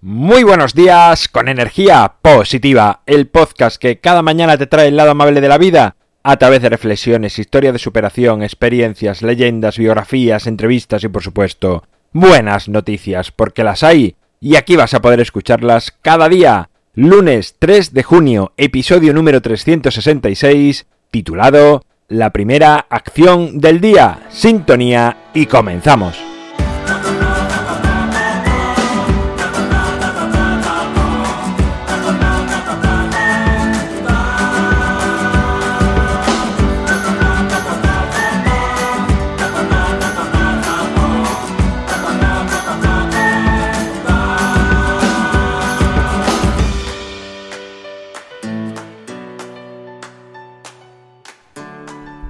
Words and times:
Muy 0.00 0.44
buenos 0.44 0.74
días 0.74 1.26
con 1.26 1.48
energía 1.48 2.14
positiva, 2.22 3.00
el 3.06 3.26
podcast 3.26 3.82
que 3.82 3.98
cada 3.98 4.22
mañana 4.22 4.56
te 4.56 4.68
trae 4.68 4.86
el 4.86 4.96
lado 4.96 5.10
amable 5.10 5.40
de 5.40 5.48
la 5.48 5.58
vida 5.58 5.96
a 6.22 6.36
través 6.36 6.62
de 6.62 6.68
reflexiones, 6.68 7.40
historia 7.40 7.72
de 7.72 7.80
superación, 7.80 8.44
experiencias, 8.44 9.22
leyendas, 9.22 9.76
biografías, 9.76 10.46
entrevistas 10.46 11.02
y 11.02 11.08
por 11.08 11.24
supuesto 11.24 11.82
buenas 12.12 12.68
noticias, 12.68 13.32
porque 13.32 13.64
las 13.64 13.82
hay 13.82 14.14
y 14.40 14.54
aquí 14.54 14.76
vas 14.76 14.94
a 14.94 15.02
poder 15.02 15.18
escucharlas 15.18 15.92
cada 16.00 16.28
día. 16.28 16.70
Lunes 16.94 17.56
3 17.58 17.92
de 17.92 18.04
junio, 18.04 18.52
episodio 18.56 19.12
número 19.12 19.42
366, 19.42 20.86
titulado 21.10 21.82
La 22.06 22.30
primera 22.30 22.86
acción 22.88 23.58
del 23.58 23.80
día, 23.80 24.20
sintonía 24.30 25.16
y 25.34 25.46
comenzamos. 25.46 26.27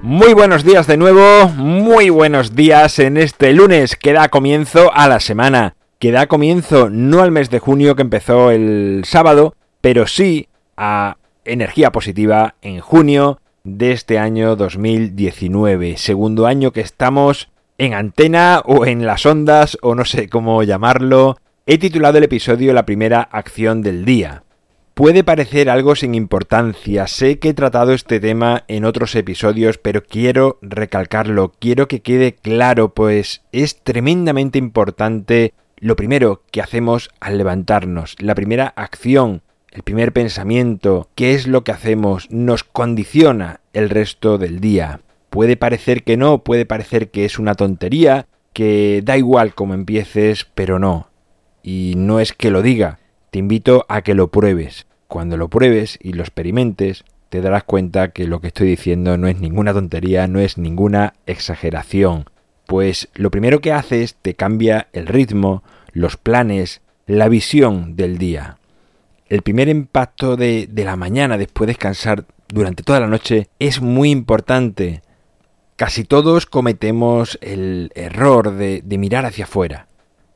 Muy 0.01 0.33
buenos 0.33 0.63
días 0.63 0.87
de 0.87 0.95
nuevo, 0.95 1.49
muy 1.49 2.09
buenos 2.09 2.55
días 2.55 2.99
en 2.99 3.17
este 3.17 3.51
lunes 3.51 3.97
que 3.97 4.13
da 4.13 4.29
comienzo 4.29 4.93
a 4.93 5.09
la 5.09 5.19
semana, 5.19 5.75
que 5.99 6.13
da 6.13 6.27
comienzo 6.27 6.89
no 6.89 7.21
al 7.21 7.31
mes 7.31 7.49
de 7.49 7.59
junio 7.59 7.97
que 7.97 8.03
empezó 8.03 8.49
el 8.49 9.01
sábado, 9.03 9.55
pero 9.81 10.07
sí 10.07 10.47
a 10.77 11.17
energía 11.43 11.91
positiva 11.91 12.55
en 12.61 12.79
junio 12.79 13.41
de 13.65 13.91
este 13.91 14.17
año 14.19 14.55
2019, 14.55 15.97
segundo 15.97 16.47
año 16.47 16.71
que 16.71 16.81
estamos 16.81 17.49
en 17.77 17.93
antena 17.93 18.61
o 18.63 18.85
en 18.85 19.05
las 19.05 19.25
ondas 19.25 19.77
o 19.81 19.95
no 19.95 20.05
sé 20.05 20.29
cómo 20.29 20.63
llamarlo. 20.63 21.37
He 21.65 21.77
titulado 21.77 22.19
el 22.19 22.23
episodio 22.23 22.71
La 22.71 22.85
primera 22.85 23.21
acción 23.21 23.81
del 23.81 24.05
día. 24.05 24.43
Puede 24.99 25.23
parecer 25.23 25.69
algo 25.69 25.95
sin 25.95 26.13
importancia, 26.13 27.07
sé 27.07 27.39
que 27.39 27.47
he 27.47 27.53
tratado 27.53 27.93
este 27.93 28.19
tema 28.19 28.65
en 28.67 28.83
otros 28.83 29.15
episodios, 29.15 29.77
pero 29.77 30.03
quiero 30.03 30.59
recalcarlo, 30.61 31.53
quiero 31.57 31.87
que 31.87 32.01
quede 32.01 32.35
claro, 32.35 32.93
pues 32.93 33.41
es 33.53 33.81
tremendamente 33.81 34.59
importante 34.59 35.53
lo 35.77 35.95
primero 35.95 36.43
que 36.51 36.61
hacemos 36.61 37.11
al 37.21 37.37
levantarnos, 37.37 38.17
la 38.19 38.35
primera 38.35 38.73
acción, 38.75 39.41
el 39.71 39.83
primer 39.83 40.11
pensamiento, 40.11 41.07
qué 41.15 41.33
es 41.33 41.47
lo 41.47 41.63
que 41.63 41.71
hacemos, 41.71 42.29
nos 42.29 42.65
condiciona 42.65 43.61
el 43.71 43.89
resto 43.89 44.37
del 44.37 44.59
día. 44.59 44.99
Puede 45.29 45.55
parecer 45.55 46.03
que 46.03 46.17
no, 46.17 46.43
puede 46.43 46.65
parecer 46.65 47.09
que 47.09 47.23
es 47.23 47.39
una 47.39 47.55
tontería, 47.55 48.27
que 48.51 49.01
da 49.05 49.15
igual 49.15 49.55
cómo 49.55 49.75
empieces, 49.75 50.45
pero 50.55 50.77
no. 50.77 51.07
Y 51.63 51.93
no 51.95 52.19
es 52.19 52.33
que 52.33 52.51
lo 52.51 52.61
diga, 52.61 52.99
te 53.31 53.39
invito 53.39 53.85
a 53.87 54.01
que 54.01 54.13
lo 54.13 54.29
pruebes. 54.29 54.88
Cuando 55.09 55.37
lo 55.37 55.47
pruebes 55.47 55.97
y 55.99 56.13
lo 56.13 56.21
experimentes, 56.21 57.03
te 57.29 57.41
darás 57.41 57.63
cuenta 57.63 58.09
que 58.09 58.27
lo 58.27 58.41
que 58.41 58.47
estoy 58.49 58.67
diciendo 58.67 59.17
no 59.17 59.27
es 59.27 59.39
ninguna 59.39 59.73
tontería, 59.73 60.27
no 60.27 60.39
es 60.39 60.59
ninguna 60.59 61.15
exageración. 61.25 62.25
Pues 62.67 63.09
lo 63.15 63.31
primero 63.31 63.59
que 63.59 63.73
haces 63.73 64.17
te 64.21 64.35
cambia 64.35 64.87
el 64.93 65.07
ritmo, 65.07 65.63
los 65.93 66.15
planes, 66.15 66.81
la 67.07 67.27
visión 67.27 67.95
del 67.95 68.19
día. 68.19 68.59
El 69.27 69.41
primer 69.41 69.67
impacto 69.67 70.37
de, 70.37 70.67
de 70.69 70.85
la 70.85 70.95
mañana 70.95 71.39
después 71.39 71.65
de 71.65 71.71
descansar 71.73 72.25
durante 72.47 72.83
toda 72.83 72.99
la 72.99 73.07
noche 73.07 73.49
es 73.57 73.81
muy 73.81 74.11
importante. 74.11 75.01
Casi 75.75 76.03
todos 76.03 76.45
cometemos 76.45 77.39
el 77.41 77.91
error 77.95 78.51
de, 78.51 78.83
de 78.85 78.97
mirar 78.99 79.25
hacia 79.25 79.45
afuera, 79.45 79.87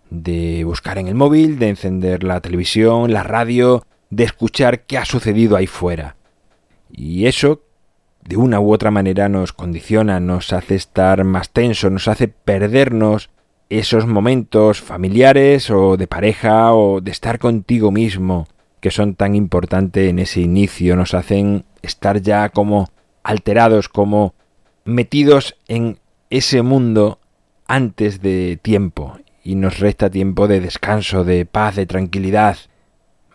de 0.10 0.64
buscar 0.64 0.98
en 0.98 1.08
el 1.08 1.14
móvil, 1.14 1.60
de 1.60 1.70
encender 1.70 2.24
la 2.24 2.42
televisión, 2.42 3.14
la 3.14 3.22
radio, 3.22 3.86
de 4.16 4.24
escuchar 4.24 4.82
qué 4.82 4.98
ha 4.98 5.06
sucedido 5.06 5.56
ahí 5.56 5.68
fuera. 5.68 6.16
Y 6.92 7.26
eso, 7.26 7.62
de 8.22 8.38
una 8.38 8.60
u 8.60 8.72
otra 8.72 8.92
manera, 8.92 9.30
nos 9.30 9.54
condiciona, 9.54 10.20
nos 10.20 10.54
hace 10.54 10.76
estar 10.76 11.24
más 11.24 11.50
tensos, 11.50 11.92
nos 11.92 12.08
hace 12.08 12.28
perdernos 12.28 13.30
esos 13.70 14.06
momentos 14.06 14.82
familiares 14.82 15.70
o 15.72 15.98
de 15.98 16.08
pareja 16.08 16.74
o 16.74 17.02
de 17.02 17.12
estar 17.12 17.40
contigo 17.40 17.92
mismo 17.92 18.48
que 18.80 18.92
son 18.92 19.16
tan 19.16 19.34
importantes 19.34 20.10
en 20.10 20.20
ese 20.20 20.42
inicio, 20.42 20.98
nos 20.98 21.14
hacen 21.14 21.64
estar 21.82 22.22
ya 22.22 22.50
como 22.50 22.90
alterados, 23.24 23.88
como 23.88 24.36
metidos 24.84 25.56
en 25.70 26.00
ese 26.30 26.62
mundo 26.64 27.20
antes 27.66 28.22
de 28.22 28.60
tiempo 28.62 29.18
y 29.42 29.56
nos 29.56 29.80
resta 29.80 30.10
tiempo 30.10 30.50
de 30.50 30.60
descanso, 30.60 31.24
de 31.24 31.46
paz, 31.46 31.78
de 31.78 31.86
tranquilidad, 31.86 32.58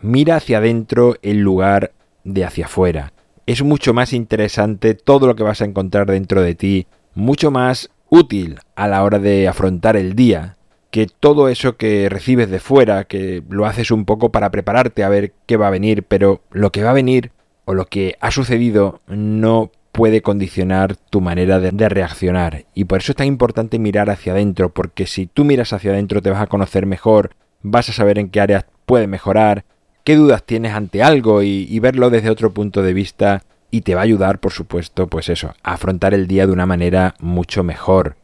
Mira 0.01 0.37
hacia 0.37 0.59
adentro 0.59 1.15
en 1.21 1.41
lugar 1.41 1.91
de 2.23 2.45
hacia 2.45 2.65
afuera. 2.65 3.11
Es 3.45 3.63
mucho 3.63 3.93
más 3.93 4.13
interesante 4.13 4.93
todo 4.93 5.27
lo 5.27 5.35
que 5.35 5.43
vas 5.43 5.61
a 5.61 5.65
encontrar 5.65 6.07
dentro 6.07 6.41
de 6.41 6.55
ti, 6.55 6.87
mucho 7.15 7.51
más 7.51 7.89
útil 8.09 8.59
a 8.75 8.87
la 8.87 9.03
hora 9.03 9.19
de 9.19 9.47
afrontar 9.47 9.97
el 9.97 10.15
día, 10.15 10.55
que 10.91 11.07
todo 11.07 11.49
eso 11.49 11.75
que 11.75 12.09
recibes 12.09 12.49
de 12.49 12.59
fuera, 12.59 13.03
que 13.03 13.43
lo 13.49 13.65
haces 13.65 13.91
un 13.91 14.05
poco 14.05 14.31
para 14.31 14.51
prepararte 14.51 15.03
a 15.03 15.09
ver 15.09 15.33
qué 15.45 15.57
va 15.57 15.67
a 15.67 15.71
venir, 15.71 16.03
pero 16.03 16.41
lo 16.51 16.71
que 16.71 16.83
va 16.83 16.91
a 16.91 16.93
venir 16.93 17.31
o 17.65 17.73
lo 17.73 17.85
que 17.85 18.15
ha 18.21 18.31
sucedido 18.31 19.01
no 19.07 19.71
puede 19.91 20.21
condicionar 20.21 20.95
tu 20.95 21.21
manera 21.21 21.59
de, 21.59 21.89
reaccionar. 21.89 22.65
Y 22.73 22.85
por 22.85 22.99
eso 22.99 23.11
es 23.11 23.15
tan 23.17 23.27
importante 23.27 23.79
mirar 23.79 24.09
hacia 24.09 24.31
adentro, 24.31 24.69
porque 24.69 25.05
si 25.07 25.27
tú 25.27 25.43
miras 25.43 25.73
hacia 25.73 25.91
adentro 25.91 26.21
te 26.21 26.29
vas 26.29 26.41
a 26.41 26.47
conocer 26.47 26.85
mejor, 26.85 27.31
vas 27.61 27.89
a 27.89 27.93
saber 27.93 28.17
en 28.17 28.29
qué 28.29 28.39
áreas 28.39 28.65
puedes 28.85 29.07
mejorar, 29.07 29.65
qué 30.09 30.15
dudas 30.15 30.41
tienes 30.43 30.73
ante 30.73 31.03
algo 31.03 31.43
y, 31.43 31.77
verlo 31.77 32.09
desde 32.09 32.31
otro 32.31 32.51
punto 32.51 32.81
de 32.81 32.93
vista 32.93 33.43
y 33.69 33.81
te 33.81 33.93
va 33.93 34.01
a 34.01 34.05
ayudar, 34.05 34.39
por 34.39 34.51
supuesto, 34.51 35.05
pues 35.05 35.29
eso, 35.29 35.53
a 35.61 35.73
afrontar 35.73 36.15
el 36.15 36.25
día 36.25 36.47
de 36.47 36.51
una 36.51 36.65
manera 36.65 37.13
mucho 37.19 37.63
mejor. 37.63 38.15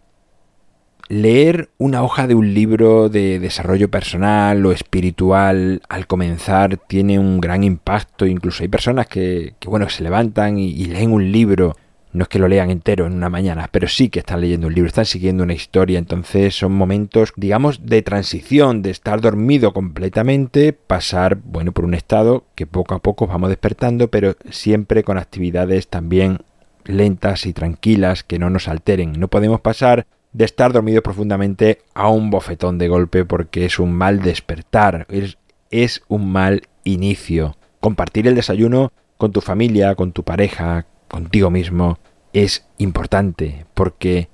Leer 1.09 1.69
una 1.77 2.01
hoja 2.01 2.25
de 2.25 2.33
un 2.33 2.55
libro 2.55 3.07
de 3.09 3.37
desarrollo 3.37 3.91
personal 3.91 4.65
o 4.65 4.71
espiritual 4.71 5.83
al 5.87 6.07
comenzar 6.07 6.77
tiene 6.77 7.19
un 7.19 7.39
gran 7.39 7.63
impacto. 7.63 8.25
Incluso 8.25 8.63
hay 8.63 8.69
personas 8.69 9.05
que, 9.05 9.53
que 9.59 9.89
se 9.89 10.01
levantan 10.01 10.57
y 10.57 10.85
leen 10.85 11.11
un 11.11 11.31
libro 11.31 11.75
no 12.15 12.23
es 12.23 12.29
que 12.29 12.39
lo 12.39 12.47
lean 12.47 12.69
entero 12.69 13.05
en 13.05 13.13
una 13.13 13.29
mañana, 13.29 13.67
pero 13.71 13.87
sí 13.87 14.09
que 14.09 14.19
están 14.19 14.41
leyendo 14.41 14.67
un 14.67 14.73
libro, 14.73 14.87
están 14.87 15.05
siguiendo 15.05 15.43
una 15.43 15.53
historia, 15.53 15.99
entonces 15.99 16.55
son 16.55 16.71
momentos, 16.71 17.33
digamos, 17.35 17.85
de 17.85 18.01
transición, 18.01 18.81
de 18.81 18.91
estar 18.91 19.19
dormido 19.19 19.73
completamente, 19.73 20.73
pasar, 20.73 21.37
bueno, 21.43 21.73
por 21.73 21.85
un 21.85 21.93
estado 21.93 22.45
que 22.55 22.65
poco 22.65 22.95
a 22.95 22.99
poco 22.99 23.27
vamos 23.27 23.49
despertando, 23.49 24.09
pero 24.09 24.35
siempre 24.49 25.03
con 25.03 25.17
actividades 25.17 25.87
también 25.87 26.39
lentas 26.85 27.45
y 27.45 27.53
tranquilas 27.53 28.23
que 28.23 28.39
no 28.39 28.49
nos 28.49 28.67
alteren. 28.67 29.19
No 29.19 29.27
podemos 29.27 29.59
pasar 29.59 30.07
de 30.31 30.45
estar 30.45 30.71
dormido 30.71 31.01
profundamente 31.01 31.79
a 31.93 32.09
un 32.09 32.29
bofetón 32.29 32.77
de 32.77 32.87
golpe 32.87 33.25
porque 33.25 33.65
es 33.65 33.79
un 33.79 33.93
mal 33.93 34.21
despertar, 34.21 35.05
es, 35.09 35.37
es 35.69 36.03
un 36.07 36.31
mal 36.31 36.63
inicio. 36.83 37.57
Compartir 37.79 38.27
el 38.27 38.35
desayuno 38.35 38.91
con 39.17 39.31
tu 39.31 39.41
familia, 39.41 39.95
con 39.95 40.11
tu 40.11 40.23
pareja, 40.23 40.85
contigo 41.07 41.49
mismo 41.49 41.99
es 42.33 42.65
importante 42.77 43.65
porque 43.73 44.29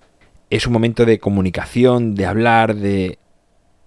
es 0.50 0.68
un 0.68 0.74
momento 0.74 1.06
de 1.06 1.20
comunicación, 1.20 2.16
de 2.16 2.26
hablar, 2.26 2.76
de 2.76 3.20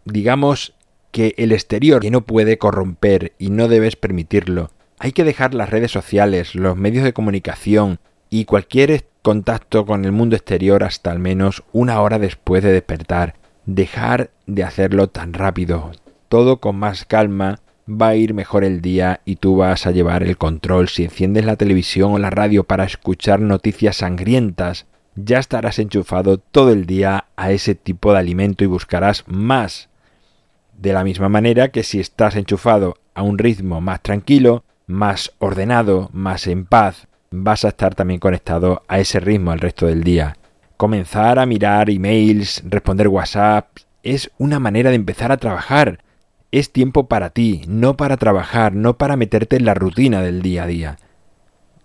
digamos 0.05 0.75
que 1.11 1.35
el 1.37 1.53
exterior 1.53 2.01
que 2.01 2.11
no 2.11 2.23
puede 2.23 2.59
corromper 2.59 3.33
y 3.39 3.51
no 3.51 3.69
debes 3.69 3.97
permitirlo. 3.97 4.71
Hay 4.99 5.13
que 5.13 5.25
dejar 5.25 5.55
las 5.55 5.71
redes 5.71 5.91
sociales, 5.91 6.55
los 6.55 6.77
medios 6.77 7.05
de 7.05 7.13
comunicación 7.13 7.99
y 8.31 8.47
cualquier 8.47 9.05
contacto 9.23 9.87
con 9.87 10.05
el 10.05 10.13
mundo 10.13 10.37
exterior 10.37 10.85
hasta 10.85 11.11
al 11.11 11.19
menos 11.19 11.63
una 11.73 12.01
hora 12.01 12.19
después 12.19 12.63
de 12.63 12.73
despertar. 12.73 13.35
Dejar 13.67 14.31
de 14.47 14.65
hacerlo 14.65 15.09
tan 15.09 15.33
rápido, 15.33 15.93
todo 16.29 16.59
con 16.59 16.77
más 16.77 17.05
calma 17.05 17.61
va 17.89 18.09
a 18.09 18.15
ir 18.17 18.35
mejor 18.35 18.65
el 18.65 18.81
día 18.81 19.21
y 19.25 19.37
tú 19.37 19.57
vas 19.57 19.87
a 19.87 19.91
llevar 19.91 20.23
el 20.23 20.37
control. 20.37 20.89
Si 20.89 21.05
enciendes 21.05 21.45
la 21.45 21.57
televisión 21.57 22.13
o 22.13 22.19
la 22.19 22.31
radio 22.31 22.65
para 22.65 22.85
escuchar 22.85 23.41
noticias 23.41 23.97
sangrientas, 23.97 24.87
ya 25.17 25.39
estarás 25.39 25.79
enchufado 25.79 26.39
todo 26.39 26.73
el 26.73 26.87
día 26.87 27.27
a 27.37 27.53
ese 27.53 27.75
tipo 27.75 28.13
de 28.13 28.19
alimento 28.19 28.65
y 28.65 28.69
buscarás 28.69 29.25
más. 29.27 29.89
De 30.77 30.93
la 30.93 31.05
misma 31.05 31.29
manera 31.29 31.69
que 31.69 31.83
si 31.83 32.01
estás 32.01 32.37
enchufado 32.37 32.97
a 33.15 33.23
un 33.23 33.39
ritmo 33.39 33.81
más 33.81 34.03
tranquilo, 34.03 34.65
más 34.87 35.33
ordenado, 35.39 36.11
más 36.13 36.47
en 36.47 36.67
paz, 36.67 37.07
vas 37.31 37.65
a 37.65 37.69
estar 37.69 37.95
también 37.95 38.21
conectado 38.21 38.83
a 38.89 38.99
ese 38.99 39.21
ritmo 39.21 39.53
el 39.53 39.61
resto 39.61 39.87
del 39.87 40.03
día. 40.03 40.37
Comenzar 40.77 41.39
a 41.39 41.47
mirar 41.47 41.91
emails, 41.91 42.63
responder 42.67 43.09
WhatsApp, 43.09 43.69
es 44.03 44.31
una 44.39 44.59
manera 44.59 44.91
de 44.91 44.97
empezar 44.97 45.31
a 45.33 45.37
trabajar 45.37 46.01
es 46.55 46.71
tiempo 46.71 47.09
para 47.09 47.31
ti, 47.31 47.63
no 47.67 47.97
para 47.97 48.17
trabajar, 48.17 48.75
no 48.75 48.97
para 48.97 49.17
meterte 49.17 49.57
en 49.57 49.65
la 49.65 49.75
rutina 49.75 50.23
del 50.23 50.41
día 50.41 50.63
a 50.63 50.67
día. 50.69 50.99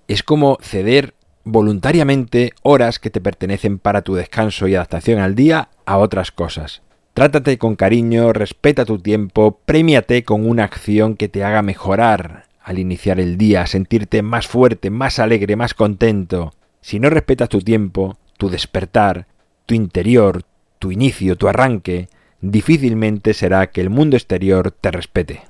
Es 0.07 0.21
como 0.21 0.59
ceder 0.61 1.15
voluntariamente 1.43 2.53
horas 2.61 2.99
que 2.99 3.09
te 3.09 3.19
pertenecen 3.19 3.79
para 3.79 4.03
tu 4.03 4.13
descanso 4.13 4.67
y 4.67 4.75
adaptación 4.75 5.21
al 5.21 5.33
día 5.33 5.69
a 5.87 5.97
otras 5.97 6.31
cosas. 6.31 6.83
Trátate 7.15 7.57
con 7.57 7.75
cariño, 7.75 8.31
respeta 8.31 8.85
tu 8.85 8.99
tiempo, 8.99 9.59
premiate 9.65 10.23
con 10.23 10.47
una 10.47 10.65
acción 10.65 11.15
que 11.15 11.29
te 11.29 11.43
haga 11.43 11.63
mejorar 11.63 12.45
al 12.61 12.77
iniciar 12.77 13.19
el 13.19 13.39
día, 13.39 13.65
sentirte 13.65 14.21
más 14.21 14.45
fuerte, 14.47 14.91
más 14.91 15.17
alegre, 15.17 15.55
más 15.55 15.73
contento. 15.73 16.53
Si 16.81 16.99
no 16.99 17.09
respetas 17.09 17.49
tu 17.49 17.61
tiempo, 17.61 18.19
tu 18.37 18.51
despertar, 18.51 19.25
tu 19.65 19.73
interior, 19.73 20.43
tu 20.77 20.91
inicio, 20.91 21.37
tu 21.37 21.47
arranque, 21.47 22.07
difícilmente 22.41 23.33
será 23.33 23.67
que 23.67 23.81
el 23.81 23.89
mundo 23.89 24.17
exterior 24.17 24.71
te 24.71 24.91
respete. 24.91 25.41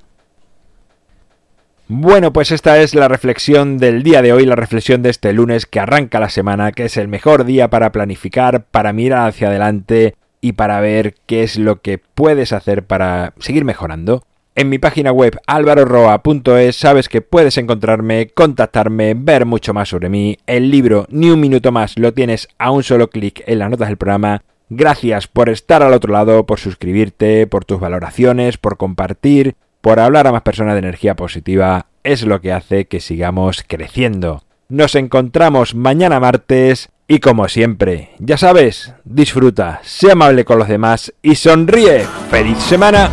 Bueno, 1.92 2.32
pues 2.32 2.52
esta 2.52 2.80
es 2.80 2.94
la 2.94 3.08
reflexión 3.08 3.78
del 3.78 4.04
día 4.04 4.22
de 4.22 4.32
hoy, 4.32 4.46
la 4.46 4.54
reflexión 4.54 5.02
de 5.02 5.10
este 5.10 5.32
lunes 5.32 5.66
que 5.66 5.80
arranca 5.80 6.20
la 6.20 6.28
semana, 6.28 6.70
que 6.70 6.84
es 6.84 6.96
el 6.96 7.08
mejor 7.08 7.44
día 7.44 7.68
para 7.68 7.90
planificar, 7.90 8.64
para 8.70 8.92
mirar 8.92 9.28
hacia 9.28 9.48
adelante 9.48 10.14
y 10.40 10.52
para 10.52 10.80
ver 10.80 11.16
qué 11.26 11.42
es 11.42 11.58
lo 11.58 11.80
que 11.80 11.98
puedes 11.98 12.52
hacer 12.52 12.84
para 12.84 13.34
seguir 13.40 13.64
mejorando. 13.64 14.22
En 14.54 14.68
mi 14.68 14.78
página 14.78 15.10
web 15.10 15.40
alvaroroa.es 15.46 16.76
sabes 16.76 17.08
que 17.08 17.22
puedes 17.22 17.58
encontrarme, 17.58 18.28
contactarme, 18.28 19.14
ver 19.14 19.44
mucho 19.44 19.74
más 19.74 19.88
sobre 19.88 20.08
mí. 20.08 20.38
El 20.46 20.70
libro 20.70 21.06
Ni 21.08 21.30
un 21.30 21.40
minuto 21.40 21.72
más 21.72 21.98
lo 21.98 22.12
tienes 22.12 22.46
a 22.58 22.70
un 22.70 22.84
solo 22.84 23.10
clic 23.10 23.42
en 23.46 23.58
las 23.58 23.70
notas 23.70 23.88
del 23.88 23.96
programa 23.96 24.42
Gracias 24.72 25.26
por 25.26 25.48
estar 25.48 25.82
al 25.82 25.92
otro 25.92 26.12
lado, 26.12 26.46
por 26.46 26.60
suscribirte, 26.60 27.48
por 27.48 27.64
tus 27.64 27.80
valoraciones, 27.80 28.56
por 28.56 28.76
compartir, 28.76 29.56
por 29.80 29.98
hablar 29.98 30.28
a 30.28 30.32
más 30.32 30.42
personas 30.42 30.74
de 30.74 30.78
energía 30.78 31.16
positiva. 31.16 31.86
Es 32.04 32.22
lo 32.24 32.40
que 32.40 32.52
hace 32.52 32.86
que 32.86 33.00
sigamos 33.00 33.64
creciendo. 33.66 34.44
Nos 34.68 34.94
encontramos 34.94 35.74
mañana 35.74 36.20
martes 36.20 36.90
y 37.08 37.18
como 37.18 37.48
siempre, 37.48 38.10
ya 38.20 38.36
sabes, 38.36 38.94
disfruta, 39.04 39.80
sé 39.82 40.12
amable 40.12 40.44
con 40.44 40.60
los 40.60 40.68
demás 40.68 41.12
y 41.20 41.34
sonríe. 41.34 42.06
¡Feliz 42.30 42.58
semana! 42.58 43.10